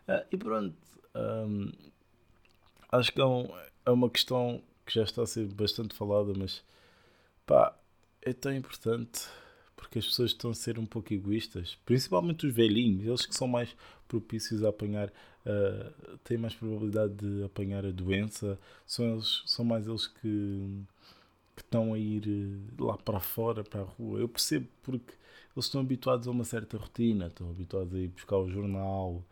Uh, 0.08 0.26
e 0.32 0.38
pronto, 0.38 0.76
um, 1.16 1.72
acho 2.92 3.12
que 3.12 3.22
é, 3.22 3.26
um, 3.26 3.48
é 3.86 3.92
uma 3.92 4.10
questão 4.10 4.62
que 4.86 4.94
já 4.94 5.04
está 5.04 5.24
a 5.24 5.28
ser 5.28 5.48
bastante 5.48 5.96
falada, 5.96 6.34
mas 6.38 6.64
pá, 7.46 7.76
é 8.22 8.34
tão 8.34 8.54
importante 8.54 9.28
porque 9.76 10.00
as 10.00 10.06
pessoas 10.06 10.32
estão 10.32 10.52
a 10.52 10.54
ser 10.54 10.80
um 10.80 10.86
pouco 10.86 11.14
egoístas, 11.14 11.78
principalmente 11.86 12.48
os 12.48 12.54
velhinhos, 12.54 13.06
eles 13.06 13.26
que 13.26 13.36
são 13.36 13.48
mais 13.48 13.76
propícios 14.08 14.64
a 14.64 14.70
apanhar, 14.70 15.10
uh, 15.10 16.18
têm 16.24 16.38
mais 16.38 16.54
probabilidade 16.54 17.14
de 17.14 17.44
apanhar 17.44 17.86
a 17.86 17.92
doença, 17.92 18.60
são, 18.86 19.14
eles, 19.14 19.44
são 19.46 19.66
mais 19.66 19.88
eles 19.88 20.08
que, 20.08 20.84
que 21.56 21.62
estão 21.62 21.94
a 21.94 22.00
ir 22.00 22.24
eh, 22.28 22.82
lá 22.82 22.98
para 22.98 23.20
fora, 23.20 23.64
para 23.64 23.82
a 23.82 23.84
rua. 23.84 24.20
Eu 24.20 24.30
percebo 24.30 24.68
porque 24.84 25.14
eles 25.56 25.66
estão 25.66 25.82
habituados 25.82 26.28
a 26.28 26.32
uma 26.32 26.44
certa 26.44 26.78
rotina, 26.78 27.28
estão 27.28 27.50
habituados 27.50 27.94
a 27.94 27.98
ir 27.98 28.10
buscar 28.10 28.38
o 28.38 28.50
jornal, 28.50 29.24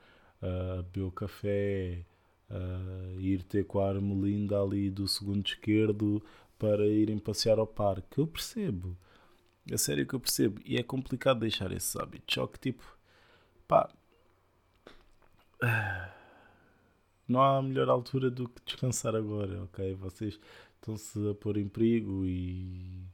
a 0.41 0.81
beber 0.83 1.07
o 1.07 1.11
café, 1.11 2.05
a 2.49 3.12
ir 3.25 3.43
ter 3.43 3.65
com 3.65 3.79
a 3.79 3.89
armelinda 3.89 4.61
ali 4.61 4.89
do 4.89 5.07
segundo 5.07 5.45
esquerdo 5.45 6.23
para 6.57 6.87
irem 6.87 7.17
passear 7.17 7.59
ao 7.59 7.67
parque. 7.67 8.19
Eu 8.19 8.27
percebo. 8.27 8.97
É 9.69 9.77
sério 9.77 10.05
que 10.05 10.13
eu 10.13 10.19
percebo. 10.19 10.61
E 10.65 10.77
é 10.77 10.83
complicado 10.83 11.39
deixar 11.39 11.71
esses 11.71 11.95
hábitos. 11.95 12.33
Só 12.33 12.47
que 12.47 12.59
tipo, 12.59 12.83
pá. 13.67 13.89
Não 17.27 17.41
há 17.41 17.61
melhor 17.61 17.89
altura 17.89 18.29
do 18.29 18.49
que 18.49 18.61
descansar 18.65 19.15
agora, 19.15 19.63
ok? 19.63 19.93
Vocês 19.95 20.39
estão-se 20.75 21.29
a 21.29 21.33
pôr 21.33 21.57
em 21.57 21.67
perigo 21.67 22.25
e. 22.25 23.05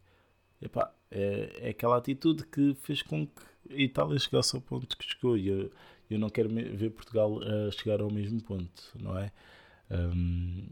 Epá, 0.62 0.94
é, 1.12 1.68
é 1.68 1.70
aquela 1.70 1.98
atitude 1.98 2.46
que 2.46 2.76
fez 2.82 3.02
com 3.02 3.26
que 3.26 3.42
a 3.70 3.78
Itália 3.78 4.20
chegasse 4.20 4.56
ao 4.56 4.62
ponto 4.62 4.98
que 4.98 5.10
chegou. 5.10 5.38
E 5.38 5.48
eu, 5.48 5.72
eu 6.10 6.20
não 6.20 6.30
quero 6.30 6.50
ver 6.50 6.90
Portugal 6.92 7.40
a 7.42 7.72
chegar 7.72 8.02
ao 8.02 8.12
mesmo 8.12 8.42
ponto, 8.42 8.92
não 9.00 9.18
é? 9.18 9.32
Um, 9.92 10.68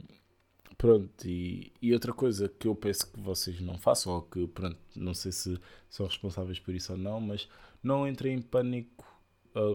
Pronto, 0.77 1.27
e, 1.27 1.71
e, 1.81 1.91
outra 1.91 2.13
coisa 2.13 2.47
que 2.47 2.67
eu 2.67 2.75
penso 2.75 3.11
que 3.11 3.19
vocês 3.19 3.59
não 3.59 3.79
façam, 3.79 4.13
ou 4.13 4.21
que, 4.21 4.45
pronto, 4.47 4.77
não 4.95 5.13
sei 5.13 5.31
se 5.31 5.59
são 5.89 6.05
responsáveis 6.05 6.59
por 6.59 6.75
isso 6.75 6.91
ou 6.91 6.99
não, 6.99 7.19
mas 7.19 7.49
não 7.81 8.07
entrem 8.07 8.35
em 8.35 8.41
pânico 8.41 9.03
uh, 9.55 9.73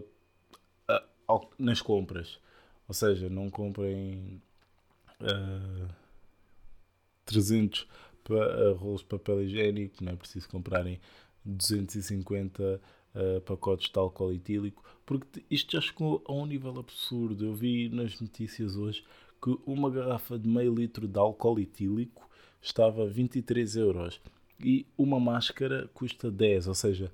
uh, 1.29 1.51
nas 1.59 1.83
compras. 1.83 2.39
Ou 2.87 2.95
seja, 2.95 3.29
não 3.29 3.51
comprem 3.51 4.41
uh, 5.21 5.89
300 7.27 7.89
pa 8.23 8.73
rolos 8.79 9.01
de 9.01 9.07
papel 9.09 9.43
higiênico, 9.43 10.05
não 10.05 10.13
é 10.13 10.17
preciso 10.17 10.49
comprarem 10.49 11.01
250 11.45 12.81
uh, 13.15 13.41
pacotes 13.41 13.91
de 13.91 13.99
álcool 13.99 14.33
etílico, 14.33 14.85
porque 15.05 15.45
isto 15.51 15.73
já 15.73 15.81
chegou 15.81 16.23
a 16.29 16.33
um 16.33 16.47
nível 16.47 16.79
absurdo. 16.79 17.45
Eu 17.45 17.55
vi 17.55 17.89
nas 17.89 18.21
notícias 18.21 18.77
hoje 18.77 19.05
que 19.43 19.59
uma 19.67 19.91
garrafa 19.91 20.39
de 20.39 20.49
meio 20.49 20.73
litro 20.73 21.09
de 21.09 21.19
álcool 21.19 21.59
etílico 21.59 22.31
estava 22.61 23.03
a 23.03 23.07
23 23.07 23.77
euros 23.77 24.21
e 24.61 24.87
uma 24.97 25.19
máscara 25.19 25.91
custa 25.93 26.31
10, 26.31 26.69
ou 26.69 26.75
seja, 26.75 27.13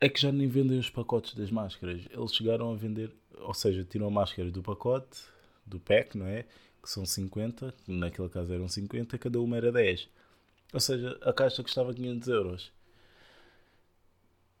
é 0.00 0.08
que 0.08 0.20
já 0.20 0.32
nem 0.32 0.48
vendem 0.48 0.78
os 0.78 0.88
pacotes 0.88 1.34
das 1.34 1.50
máscaras. 1.50 2.02
Eles 2.10 2.34
chegaram 2.34 2.72
a 2.72 2.74
vender, 2.74 3.12
ou 3.38 3.52
seja, 3.52 3.84
tiram 3.84 4.06
a 4.06 4.10
máscara 4.10 4.50
do 4.50 4.62
pacote, 4.62 5.20
do 5.66 5.78
pack, 5.78 6.16
não 6.16 6.26
é? 6.26 6.46
Que 6.82 6.88
são 6.88 7.04
50, 7.04 7.74
naquele 7.86 8.30
caso 8.30 8.54
eram 8.54 8.66
50, 8.66 9.18
cada 9.18 9.38
uma 9.38 9.58
era 9.58 9.70
10. 9.70 10.08
Ou 10.72 10.80
seja, 10.80 11.18
a 11.20 11.32
caixa 11.32 11.62
custava 11.62 11.92
500 11.92 12.28
euros. 12.28 12.72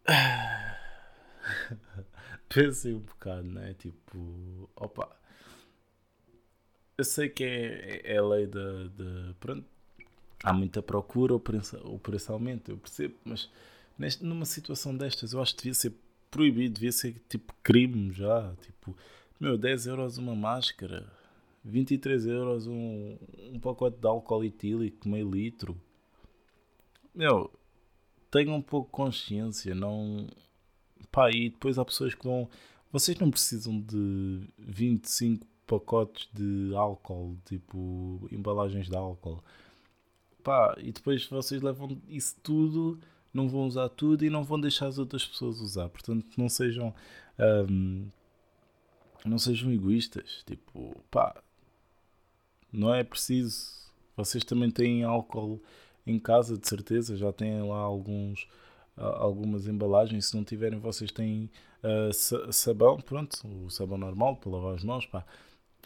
Pensei 2.48 2.92
um 2.92 2.98
bocado, 2.98 3.44
não 3.44 3.62
é? 3.62 3.72
Tipo, 3.74 4.68
opa, 4.76 5.19
eu 7.00 7.04
sei 7.04 7.28
que 7.28 7.42
é, 7.42 8.02
é 8.04 8.18
a 8.18 8.26
lei 8.26 8.46
da. 8.46 8.84
De, 8.88 9.34
pronto, 9.40 9.64
há 10.44 10.52
muita 10.52 10.82
procura, 10.82 11.34
o 11.34 11.40
preço, 11.40 11.76
o 11.84 11.98
preço 11.98 12.32
aumenta, 12.32 12.70
eu 12.70 12.76
percebo, 12.76 13.14
mas 13.24 13.50
neste, 13.98 14.24
numa 14.24 14.44
situação 14.44 14.96
destas 14.96 15.32
eu 15.32 15.40
acho 15.40 15.54
que 15.56 15.62
devia 15.62 15.74
ser 15.74 15.94
proibido, 16.30 16.74
devia 16.74 16.92
ser 16.92 17.16
tipo 17.28 17.54
crime 17.62 18.12
já. 18.12 18.54
Tipo, 18.62 18.96
meu, 19.38 19.56
10 19.56 19.86
euros 19.86 20.18
uma 20.18 20.34
máscara, 20.34 21.10
23 21.64 22.26
euros 22.26 22.66
um, 22.66 23.16
um 23.52 23.58
pacote 23.58 23.98
de 23.98 24.06
álcool 24.06 24.44
etílico, 24.44 25.08
meio 25.08 25.30
litro. 25.30 25.80
Meu, 27.14 27.50
tenham 28.30 28.56
um 28.56 28.62
pouco 28.62 28.88
de 28.88 28.92
consciência, 28.92 29.74
não. 29.74 30.28
Pá, 31.10 31.30
e 31.30 31.50
depois 31.50 31.78
há 31.78 31.84
pessoas 31.84 32.14
que 32.14 32.24
vão. 32.24 32.48
Vocês 32.92 33.18
não 33.18 33.30
precisam 33.30 33.80
de 33.80 34.40
25 34.58 35.46
pacotes 35.70 36.28
de 36.34 36.74
álcool, 36.74 37.36
tipo 37.44 38.28
embalagens 38.32 38.88
de 38.88 38.96
álcool. 38.96 39.40
Pá, 40.42 40.74
e 40.78 40.90
depois 40.90 41.26
vocês 41.26 41.62
levam 41.62 41.96
isso 42.08 42.34
tudo, 42.42 42.98
não 43.32 43.48
vão 43.48 43.66
usar 43.66 43.88
tudo 43.88 44.24
e 44.24 44.30
não 44.30 44.42
vão 44.42 44.60
deixar 44.60 44.88
as 44.88 44.98
outras 44.98 45.24
pessoas 45.24 45.60
usar. 45.60 45.88
Portanto, 45.88 46.26
não 46.36 46.48
sejam. 46.48 46.92
Um, 47.38 48.08
não 49.24 49.38
sejam 49.38 49.72
egoístas. 49.72 50.42
Tipo, 50.44 50.96
pá, 51.08 51.40
não 52.72 52.92
é 52.92 53.04
preciso. 53.04 53.70
Vocês 54.16 54.42
também 54.44 54.72
têm 54.72 55.04
álcool 55.04 55.62
em 56.04 56.18
casa, 56.18 56.58
de 56.58 56.66
certeza, 56.66 57.16
já 57.16 57.32
têm 57.32 57.62
lá 57.62 57.78
alguns 57.78 58.48
algumas 58.96 59.68
embalagens. 59.68 60.26
Se 60.26 60.36
não 60.36 60.42
tiverem, 60.42 60.80
vocês 60.80 61.12
têm 61.12 61.48
uh, 61.84 62.52
sabão, 62.52 63.00
pronto, 63.00 63.46
o 63.64 63.70
sabão 63.70 63.96
normal 63.96 64.36
para 64.36 64.50
lavar 64.50 64.74
as 64.74 64.82
mãos. 64.82 65.06
Pá 65.06 65.24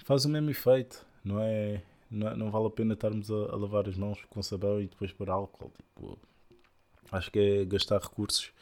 faz 0.02 0.24
o 0.24 0.28
mesmo 0.28 0.50
efeito, 0.50 1.06
não 1.24 1.40
é? 1.40 1.82
Não, 2.10 2.28
é, 2.28 2.36
não 2.36 2.50
vale 2.50 2.66
a 2.66 2.70
pena 2.70 2.94
estarmos 2.94 3.30
a, 3.30 3.34
a, 3.34 3.56
lavar 3.56 3.88
as 3.88 3.96
mãos 3.96 4.22
com 4.30 4.42
sabão 4.42 4.80
e 4.80 4.86
depois 4.86 5.12
por 5.12 5.30
álcool. 5.30 5.72
Tipo, 5.76 6.18
acho 7.12 7.30
que 7.30 7.38
é 7.38 7.64
gastar 7.64 8.00
recursos. 8.00 8.52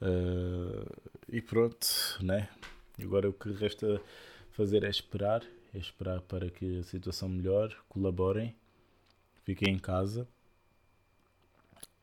Uh, 0.00 0.86
e 1.28 1.40
pronto, 1.40 1.86
né? 2.20 2.48
Agora 3.02 3.28
o 3.28 3.32
que 3.32 3.50
resta 3.52 4.00
fazer 4.50 4.84
é 4.84 4.88
esperar, 4.90 5.42
é 5.74 5.78
esperar 5.78 6.20
para 6.22 6.50
que 6.50 6.78
a 6.78 6.82
situação 6.82 7.28
melhore, 7.28 7.74
colaborem, 7.88 8.54
fiquem 9.44 9.74
em 9.74 9.78
casa. 9.78 10.26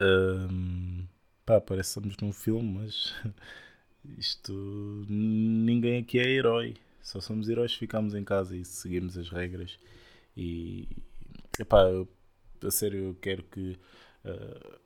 Um, 0.01 1.05
pá, 1.45 1.59
parece 1.61 1.99
que 1.99 2.07
estamos 2.07 2.17
num 2.17 2.33
filme, 2.33 2.79
mas 2.79 3.15
isto 4.17 4.53
ninguém 5.09 5.99
aqui 5.99 6.19
é 6.19 6.27
herói. 6.27 6.75
Só 7.03 7.19
somos 7.19 7.49
heróis 7.49 7.73
se 7.73 7.77
ficamos 7.77 8.15
em 8.15 8.23
casa 8.23 8.55
e 8.55 8.63
seguirmos 8.63 9.17
as 9.17 9.29
regras. 9.29 9.77
E 10.35 10.87
epá, 11.59 11.83
eu, 11.83 12.07
a 12.65 12.71
sério, 12.71 13.09
eu 13.09 13.15
quero 13.15 13.43
que 13.43 13.77
uh, 14.25 14.79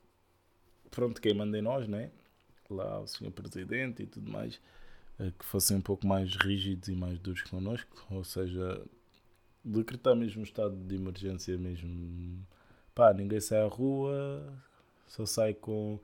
pronto, 0.90 1.20
quem 1.20 1.32
manda 1.32 1.56
em 1.56 1.62
nós, 1.62 1.86
né? 1.86 2.10
Lá 2.68 3.00
o 3.00 3.06
senhor 3.06 3.30
presidente 3.30 4.02
e 4.02 4.06
tudo 4.06 4.30
mais, 4.30 4.60
uh, 5.20 5.30
que 5.38 5.44
fossem 5.44 5.76
um 5.76 5.80
pouco 5.80 6.06
mais 6.06 6.34
rígidos 6.34 6.88
e 6.88 6.92
mais 6.92 7.18
duros 7.20 7.42
connosco, 7.42 8.04
ou 8.10 8.24
seja, 8.24 8.84
decretar 9.64 10.16
mesmo 10.16 10.40
um 10.40 10.44
estado 10.44 10.76
de 10.76 10.96
emergência 10.96 11.56
mesmo. 11.56 12.44
Pá, 12.94 13.14
ninguém 13.14 13.40
sai 13.40 13.62
à 13.62 13.68
rua, 13.68 14.52
só 15.06 15.24
sai 15.24 15.54
com 15.54 16.00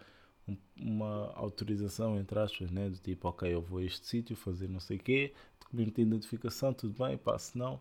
uma 0.76 1.32
autorização, 1.34 2.18
entre 2.18 2.38
aspas, 2.38 2.70
né? 2.70 2.88
Do 2.88 2.98
tipo, 2.98 3.28
ok, 3.28 3.52
eu 3.52 3.62
vou 3.62 3.78
a 3.78 3.84
este 3.84 4.06
sítio 4.06 4.36
fazer 4.36 4.68
não 4.68 4.80
sei 4.80 4.96
o 4.98 5.00
quê, 5.00 5.32
documento 5.74 5.96
de 5.96 6.02
identificação, 6.02 6.72
tudo 6.72 7.04
bem, 7.04 7.16
pá, 7.18 7.38
se 7.38 7.56
não, 7.58 7.80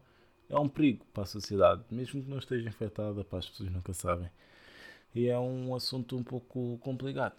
é 0.49 0.57
um 0.57 0.67
perigo 0.67 1.05
para 1.13 1.23
a 1.23 1.25
sociedade, 1.25 1.83
mesmo 1.91 2.21
que 2.21 2.29
não 2.29 2.39
esteja 2.39 2.67
infectada, 2.67 3.23
pá, 3.23 3.37
as 3.37 3.49
pessoas 3.49 3.71
nunca 3.71 3.93
sabem. 3.93 4.29
E 5.15 5.27
é 5.27 5.39
um 5.39 5.75
assunto 5.75 6.17
um 6.17 6.23
pouco 6.23 6.77
complicado. 6.79 7.35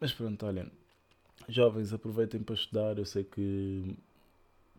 Mas 0.00 0.12
pronto, 0.12 0.44
olhem, 0.44 0.70
jovens, 1.48 1.92
aproveitem 1.92 2.42
para 2.42 2.54
estudar. 2.54 2.98
Eu 2.98 3.04
sei 3.04 3.22
que 3.24 3.96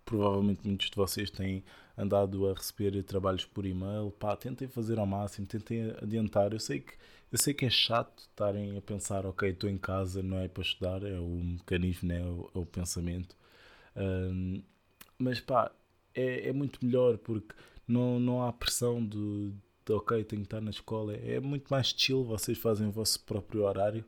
provavelmente 0.03 0.61
muitos 0.65 0.89
de 0.89 0.95
vocês 0.95 1.29
têm 1.29 1.63
andado 1.97 2.49
a 2.49 2.53
receber 2.53 3.01
trabalhos 3.03 3.45
por 3.45 3.65
e-mail. 3.65 4.11
Pá, 4.11 4.35
tentem 4.35 4.67
fazer 4.67 4.99
ao 4.99 5.05
máximo, 5.05 5.47
tentem 5.47 5.91
adiantar. 6.01 6.51
Eu 6.51 6.59
sei 6.59 6.81
que, 6.81 6.93
eu 7.31 7.37
sei 7.37 7.53
que 7.53 7.65
é 7.65 7.69
chato 7.69 8.19
estarem 8.19 8.77
a 8.77 8.81
pensar, 8.81 9.25
ok, 9.25 9.49
estou 9.49 9.69
em 9.69 9.77
casa, 9.77 10.21
não 10.21 10.39
é 10.39 10.47
para 10.49 10.63
estudar, 10.63 11.03
é 11.03 11.17
o 11.17 11.27
mecanismo, 11.27 12.09
né, 12.09 12.19
é 12.19 12.25
o, 12.25 12.51
é 12.55 12.59
o 12.59 12.65
pensamento. 12.65 13.37
Um, 13.95 14.61
mas 15.21 15.39
pá, 15.39 15.71
é, 16.13 16.49
é 16.49 16.53
muito 16.53 16.83
melhor 16.83 17.17
porque 17.17 17.53
não, 17.87 18.19
não 18.19 18.43
há 18.43 18.51
pressão 18.51 19.05
de, 19.05 19.51
de 19.85 19.93
ok, 19.93 20.23
tenho 20.23 20.41
que 20.41 20.47
estar 20.47 20.61
na 20.61 20.71
escola. 20.71 21.13
É 21.15 21.39
muito 21.39 21.67
mais 21.69 21.93
chill, 21.95 22.23
vocês 22.23 22.57
fazem 22.57 22.87
o 22.87 22.91
vosso 22.91 23.19
próprio 23.21 23.63
horário 23.63 24.03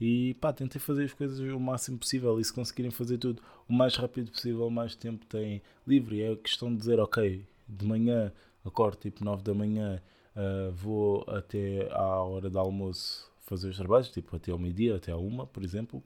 e 0.00 0.34
pá, 0.34 0.52
tentem 0.52 0.80
fazer 0.80 1.04
as 1.04 1.12
coisas 1.12 1.38
o 1.40 1.60
máximo 1.60 1.98
possível 1.98 2.38
e 2.40 2.44
se 2.44 2.52
conseguirem 2.52 2.90
fazer 2.90 3.18
tudo 3.18 3.42
o 3.68 3.72
mais 3.72 3.96
rápido 3.96 4.30
possível, 4.30 4.68
mais 4.70 4.94
tempo 4.94 5.24
têm 5.26 5.62
livre. 5.86 6.22
É 6.22 6.34
questão 6.36 6.70
de 6.70 6.78
dizer, 6.78 6.98
ok, 7.00 7.44
de 7.68 7.86
manhã 7.86 8.32
acordo 8.64 8.96
tipo 8.98 9.24
9 9.24 9.42
da 9.42 9.54
manhã, 9.54 10.00
uh, 10.36 10.72
vou 10.72 11.24
até 11.28 11.88
à 11.92 12.22
hora 12.22 12.48
do 12.48 12.58
almoço 12.58 13.30
fazer 13.40 13.68
os 13.68 13.76
trabalhos, 13.76 14.10
tipo 14.10 14.34
até 14.36 14.50
ao 14.50 14.58
meio-dia, 14.58 14.96
até 14.96 15.12
à 15.12 15.16
uma, 15.16 15.46
por 15.46 15.62
exemplo. 15.62 16.02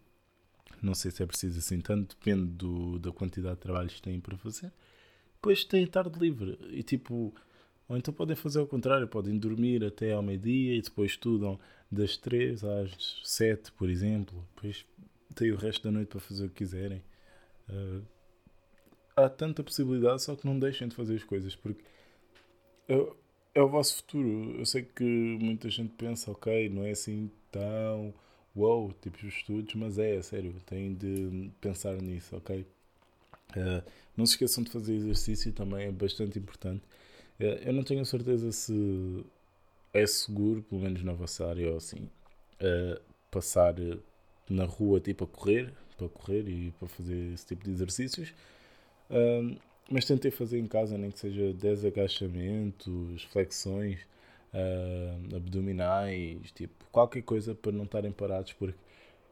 Não 0.82 0.94
sei 0.94 1.10
se 1.10 1.22
é 1.22 1.26
preciso 1.26 1.58
assim 1.58 1.80
tanto, 1.80 2.16
depende 2.16 2.46
do, 2.46 2.98
da 2.98 3.12
quantidade 3.12 3.56
de 3.56 3.60
trabalhos 3.60 3.94
que 3.94 4.02
têm 4.02 4.20
para 4.20 4.36
fazer. 4.36 4.72
Depois 5.34 5.64
têm 5.64 5.86
tarde 5.86 6.18
livre 6.18 6.58
e 6.70 6.82
tipo, 6.82 7.34
ou 7.88 7.96
então 7.96 8.12
podem 8.12 8.36
fazer 8.36 8.58
ao 8.58 8.66
contrário, 8.66 9.06
podem 9.06 9.38
dormir 9.38 9.84
até 9.84 10.12
ao 10.12 10.22
meio-dia 10.22 10.74
e 10.74 10.82
depois 10.82 11.12
estudam 11.12 11.58
das 11.90 12.16
3 12.16 12.64
às 12.64 13.20
7, 13.24 13.72
por 13.72 13.88
exemplo. 13.88 14.46
Depois 14.54 14.84
têm 15.34 15.52
o 15.52 15.56
resto 15.56 15.84
da 15.84 15.90
noite 15.90 16.08
para 16.08 16.20
fazer 16.20 16.46
o 16.46 16.48
que 16.48 16.56
quiserem. 16.56 17.02
Uh, 17.68 18.02
há 19.16 19.28
tanta 19.28 19.62
possibilidade, 19.62 20.22
só 20.22 20.34
que 20.34 20.46
não 20.46 20.58
deixem 20.58 20.88
de 20.88 20.94
fazer 20.94 21.14
as 21.14 21.24
coisas, 21.24 21.54
porque 21.54 21.82
é, 22.88 23.12
é 23.54 23.62
o 23.62 23.68
vosso 23.68 23.96
futuro. 23.96 24.58
Eu 24.58 24.66
sei 24.66 24.82
que 24.82 25.04
muita 25.04 25.70
gente 25.70 25.94
pensa, 25.94 26.30
ok, 26.30 26.68
não 26.68 26.84
é 26.84 26.90
assim 26.90 27.30
tão 27.50 28.12
wow, 28.56 28.92
tipo 29.02 29.18
os 29.18 29.34
estudos, 29.34 29.74
mas 29.74 29.98
é, 29.98 30.16
é 30.16 30.22
sério, 30.22 30.54
têm 30.64 30.94
de 30.94 31.50
pensar 31.60 32.00
nisso, 32.00 32.36
ok? 32.36 32.66
Uh, 33.50 33.82
não 34.16 34.24
se 34.24 34.32
esqueçam 34.32 34.64
de 34.64 34.70
fazer 34.70 34.94
exercício 34.94 35.52
também, 35.52 35.86
é 35.86 35.92
bastante 35.92 36.38
importante. 36.38 36.82
Uh, 37.38 37.60
eu 37.64 37.72
não 37.72 37.84
tenho 37.84 38.04
certeza 38.04 38.50
se 38.50 39.24
é 39.92 40.06
seguro, 40.06 40.62
pelo 40.62 40.80
menos 40.80 41.02
na 41.02 41.12
vossa 41.12 41.46
área 41.46 41.70
ou 41.70 41.76
assim, 41.76 42.08
uh, 42.60 43.00
passar 43.30 43.74
na 44.48 44.64
rua 44.64 45.00
tipo 45.00 45.24
a 45.24 45.26
correr, 45.26 45.72
para 45.98 46.08
correr 46.08 46.48
e 46.48 46.72
para 46.78 46.88
fazer 46.88 47.32
esse 47.34 47.46
tipo 47.46 47.64
de 47.64 47.70
exercícios. 47.70 48.34
mas 49.90 50.04
tentei 50.04 50.30
fazer 50.30 50.58
em 50.58 50.66
casa, 50.66 50.98
nem 50.98 51.10
que 51.10 51.18
seja 51.18 51.52
10 51.52 51.84
agachamentos, 51.86 53.22
flexões, 53.24 54.00
uh, 54.56 55.36
abdominais, 55.36 56.50
tipo, 56.52 56.84
qualquer 56.90 57.22
coisa 57.22 57.54
para 57.54 57.72
não 57.72 57.84
estarem 57.84 58.12
parados, 58.12 58.52
porque 58.54 58.78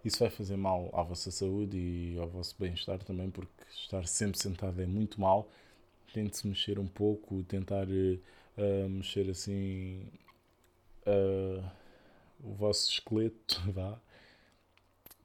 isso 0.05 0.19
vai 0.19 0.31
fazer 0.31 0.57
mal 0.57 0.91
à 0.93 1.03
vossa 1.03 1.31
saúde 1.31 1.79
e 1.79 2.19
ao 2.19 2.29
vosso 2.29 2.55
bem-estar 2.59 2.99
também, 3.03 3.31
porque 3.31 3.51
estar 3.71 4.07
sempre 4.07 4.39
sentado 4.39 4.81
é 4.83 4.87
muito 4.87 5.21
mal. 5.21 5.49
Tente-se 6.13 6.47
mexer 6.47 6.79
um 6.79 6.87
pouco, 6.87 7.43
tentar 7.45 7.87
uh, 7.89 8.89
mexer 8.89 9.29
assim 9.31 10.07
uh, 11.07 11.65
o 12.43 12.53
vosso 12.55 12.91
esqueleto, 12.93 13.61
vá, 13.73 13.99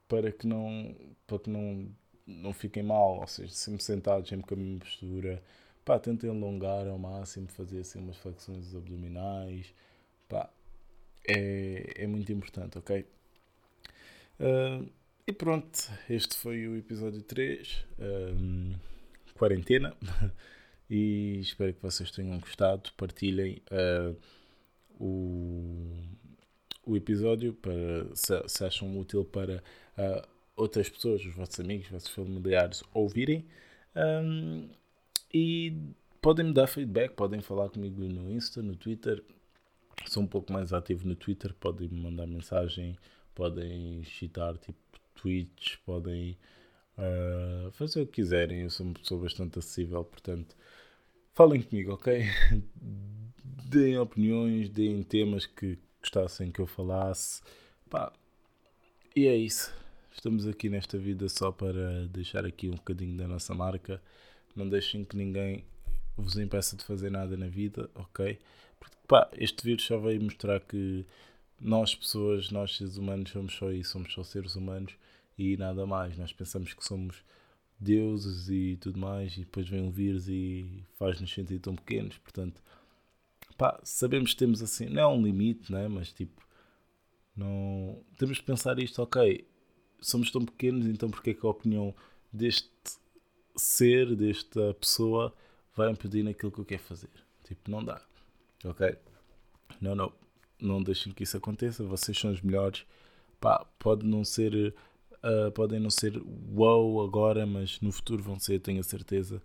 para 0.07 0.31
que 0.31 0.47
não, 0.47 0.95
para 1.27 1.39
que 1.39 1.49
não, 1.49 1.87
não 2.25 2.53
fiquem 2.53 2.81
mal, 2.83 3.19
ou 3.19 3.27
seja, 3.27 3.51
sempre 3.53 3.83
sentados, 3.83 4.29
sempre 4.29 4.47
com 4.47 4.55
a 4.55 4.57
mesma 4.57 4.79
postura. 4.79 5.43
Pá, 5.85 5.99
tentem 5.99 6.29
alongar 6.29 6.87
ao 6.87 6.97
máximo, 6.97 7.47
fazer 7.47 7.81
assim 7.81 7.99
umas 7.99 8.17
flexões 8.17 8.75
abdominais. 8.75 9.73
Pá, 10.29 10.49
é, 11.27 12.03
é 12.03 12.07
muito 12.07 12.31
importante, 12.31 12.77
ok? 12.77 13.05
Uh, 14.39 14.89
e 15.27 15.33
pronto, 15.33 15.91
este 16.09 16.35
foi 16.37 16.67
o 16.67 16.77
episódio 16.77 17.21
3, 17.21 17.85
um, 17.99 18.73
quarentena. 19.33 19.95
e 20.89 21.39
espero 21.39 21.73
que 21.73 21.81
vocês 21.81 22.11
tenham 22.11 22.39
gostado. 22.39 22.91
Partilhem 22.95 23.61
uh, 23.71 24.15
o, 24.99 25.95
o 26.85 26.95
episódio 26.95 27.53
para 27.53 28.15
se, 28.15 28.47
se 28.47 28.63
acham 28.63 28.97
útil 28.99 29.25
para 29.25 29.63
uh, 29.97 30.27
outras 30.55 30.89
pessoas, 30.89 31.25
os 31.25 31.33
vossos 31.33 31.59
amigos, 31.59 31.87
os 31.87 31.91
vossos 31.91 32.09
familiares 32.09 32.83
ouvirem. 32.93 33.45
Um, 33.95 34.69
e 35.33 35.75
podem 36.21 36.45
me 36.45 36.53
dar 36.53 36.67
feedback, 36.67 37.13
podem 37.15 37.41
falar 37.41 37.69
comigo 37.69 38.01
no 38.01 38.31
Insta, 38.31 38.61
no 38.61 38.75
Twitter. 38.75 39.23
Sou 40.07 40.23
um 40.23 40.27
pouco 40.27 40.51
mais 40.51 40.73
ativo 40.73 41.07
no 41.07 41.15
Twitter, 41.15 41.53
podem 41.53 41.87
me 41.87 42.01
mandar 42.01 42.25
mensagem 42.25 42.97
podem 43.39 44.03
citar 44.03 44.57
tipo 44.57 44.77
tweets, 45.15 45.77
podem 45.85 46.37
uh, 46.97 47.71
fazer 47.71 48.01
o 48.01 48.05
que 48.05 48.21
quiserem. 48.21 48.63
Eu 48.63 48.69
sou 48.69 48.85
uma 48.85 48.95
pessoa 48.95 49.21
bastante 49.21 49.57
acessível, 49.57 50.03
portanto, 50.03 50.57
falem 51.33 51.61
comigo, 51.61 51.93
ok? 51.93 52.25
deem 53.69 53.97
opiniões, 53.97 54.67
deem 54.67 55.01
temas 55.03 55.45
que 55.45 55.79
gostassem 56.01 56.51
que 56.51 56.59
eu 56.59 56.67
falasse. 56.67 57.41
Pá, 57.89 58.11
e 59.15 59.25
é 59.25 59.37
isso. 59.37 59.73
Estamos 60.11 60.45
aqui 60.45 60.67
nesta 60.67 60.97
vida 60.97 61.29
só 61.29 61.49
para 61.49 62.07
deixar 62.07 62.45
aqui 62.45 62.67
um 62.67 62.75
bocadinho 62.75 63.15
da 63.15 63.25
nossa 63.25 63.55
marca. 63.55 64.01
Não 64.53 64.67
deixem 64.67 65.05
que 65.05 65.15
ninguém 65.15 65.63
vos 66.17 66.35
impeça 66.35 66.75
de 66.75 66.83
fazer 66.83 67.09
nada 67.09 67.37
na 67.37 67.47
vida, 67.47 67.89
ok? 67.95 68.37
Porque, 68.79 68.95
pá, 69.07 69.29
este 69.33 69.63
vírus 69.63 69.85
só 69.85 69.97
veio 69.97 70.21
mostrar 70.21 70.59
que 70.61 71.05
nós 71.59 71.93
pessoas, 71.95 72.51
nós 72.51 72.77
seres 72.77 72.97
humanos, 72.97 73.31
somos 73.31 73.53
só 73.53 73.71
isso, 73.71 73.91
somos 73.91 74.13
só 74.13 74.23
seres 74.23 74.55
humanos 74.55 74.93
e 75.37 75.57
nada 75.57 75.85
mais. 75.85 76.17
Nós 76.17 76.31
pensamos 76.31 76.73
que 76.73 76.83
somos 76.83 77.23
deuses 77.79 78.49
e 78.49 78.77
tudo 78.81 78.99
mais, 78.99 79.35
e 79.37 79.41
depois 79.41 79.67
vem 79.67 79.81
um 79.81 79.89
vírus 79.89 80.27
e 80.27 80.83
faz-nos 80.97 81.31
sentir 81.31 81.59
tão 81.59 81.75
pequenos. 81.75 82.17
Portanto, 82.17 82.61
pá, 83.57 83.79
sabemos 83.83 84.33
que 84.33 84.39
temos 84.39 84.61
assim, 84.61 84.87
não 84.87 85.01
é 85.01 85.07
um 85.07 85.21
limite, 85.21 85.71
né? 85.71 85.87
mas 85.87 86.11
tipo, 86.11 86.45
não 87.35 88.03
temos 88.17 88.39
que 88.39 88.45
pensar 88.45 88.79
isto, 88.79 89.01
ok, 89.01 89.47
somos 90.01 90.31
tão 90.31 90.43
pequenos, 90.43 90.85
então 90.85 91.09
porque 91.09 91.31
é 91.31 91.33
que 91.33 91.45
a 91.45 91.49
opinião 91.49 91.95
deste 92.31 92.69
ser, 93.55 94.15
desta 94.15 94.73
pessoa, 94.75 95.33
vai 95.75 95.89
impedir 95.91 96.23
naquilo 96.23 96.51
que 96.51 96.59
eu 96.59 96.65
quero 96.65 96.83
fazer? 96.83 97.09
Tipo, 97.43 97.71
não 97.71 97.83
dá, 97.83 98.01
ok? 98.63 98.97
Não, 99.81 99.95
não 99.95 100.11
não 100.61 100.83
deixem 100.83 101.13
que 101.13 101.23
isso 101.23 101.37
aconteça, 101.37 101.83
vocês 101.83 102.17
são 102.17 102.31
os 102.31 102.41
melhores. 102.41 102.85
Pá, 103.39 103.65
pode 103.79 104.05
não 104.05 104.25
ser, 104.25 104.73
uh, 105.23 105.51
podem 105.51 105.79
não 105.79 105.89
ser 105.89 106.21
wow 106.51 107.01
agora, 107.01 107.45
mas 107.45 107.79
no 107.81 107.91
futuro 107.91 108.21
vão 108.21 108.39
ser, 108.39 108.59
tenho 108.59 108.79
a 108.79 108.83
certeza. 108.83 109.41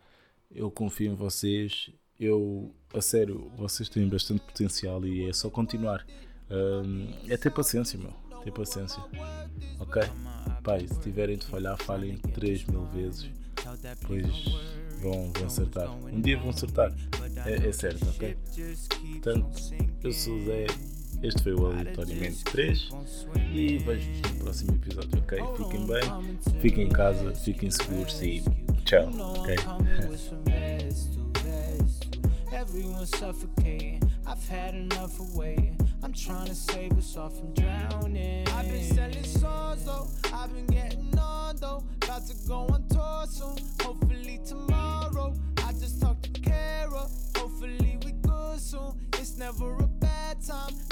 Eu 0.51 0.71
confio 0.71 1.13
em 1.13 1.15
vocês. 1.15 1.91
Eu, 2.19 2.75
a 2.93 3.01
sério, 3.01 3.51
vocês 3.57 3.89
têm 3.89 4.09
bastante 4.09 4.41
potencial 4.43 5.05
e 5.05 5.29
é 5.29 5.33
só 5.33 5.51
continuar. 5.51 6.07
Um, 6.51 7.09
é 7.29 7.37
ter 7.37 7.51
paciência, 7.51 7.99
meu. 7.99 8.13
Ter 8.43 8.53
paciência. 8.53 9.03
Ok? 9.81 10.03
Pai, 10.63 10.87
se 10.87 11.01
tiverem 11.01 11.37
de 11.37 11.47
falhar, 11.47 11.77
falhem 11.79 12.19
3 12.19 12.65
mil 12.67 12.87
vezes. 12.87 13.31
Depois 14.01 14.27
vão, 15.01 15.33
vão 15.33 15.47
acertar. 15.47 15.91
Um 15.91 16.21
dia 16.21 16.39
vão 16.39 16.51
acertar. 16.51 16.93
É, 17.47 17.69
é 17.69 17.73
certo, 17.73 18.09
ok? 18.09 18.37
Portanto, 19.23 19.49
eu 20.03 20.13
sou 20.13 20.37
o 20.37 20.45
Zé 20.45 20.67
este 21.25 21.43
foi 21.43 21.55
o 21.55 21.67
Aleatoriamente 21.67 22.45
3 22.45 22.89
e 23.51 23.79
vejo-vos 23.79 24.21
no 24.31 24.39
próximo 24.41 24.73
episódio, 24.73 25.19
ok? 25.21 25.39
Fiquem 25.57 25.87
bem, 25.87 26.39
fiquem 26.61 26.85
em 26.85 26.91
casa, 26.91 27.35
fiquem 27.35 27.71
seguros 27.71 28.21
e 28.21 28.45
tchau, 28.85 29.09
ok? 29.39 29.57
Everyone's 32.53 33.11
suffocating. 33.19 34.01
I've 34.27 34.47
had 34.49 34.75
enough 34.75 35.19
of 35.19 35.35
waiting. 35.35 35.77
I'm 36.03 36.13
trying 36.13 36.47
to 36.47 36.55
save 36.55 36.93
us 36.99 37.17
all 37.17 37.31
from 37.31 37.53
drowning. 37.55 38.47
I've 38.49 38.71
been 38.71 38.83
selling 38.83 39.25
songs 39.25 39.85
though. 39.85 40.07
I've 40.33 40.53
been 40.53 40.67
getting 40.67 41.04
time. 50.47 50.84